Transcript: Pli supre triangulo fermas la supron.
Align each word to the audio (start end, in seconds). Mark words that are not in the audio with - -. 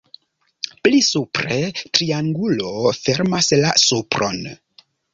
Pli 0.87 1.01
supre 1.07 1.59
triangulo 1.99 2.75
fermas 3.03 3.55
la 3.63 3.79
supron. 3.89 4.45